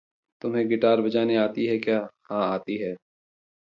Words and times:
"तुम्हें 0.41 0.67
गिटार 0.69 1.01
बजाने 1.01 1.35
आती 1.37 1.65
है 1.65 1.77
क्या?" 1.79 1.99
"हाँ, 2.23 2.43
आती 2.53 2.77
है।" 2.77 2.95